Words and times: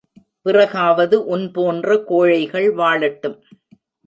பிறகாவது 0.45 1.25
உன் 1.25 1.51
போன்ற 1.51 1.97
கோழைகள் 2.09 2.67
வாழட்டும். 2.73 3.37